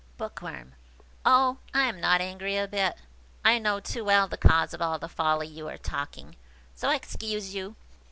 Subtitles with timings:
[0.17, 0.73] Bookworm.
[1.25, 2.95] "Oh, I am not angry a bit.
[3.45, 6.35] I know too well the cause of all the folly you are talking,
[6.73, 7.75] so I excuse you.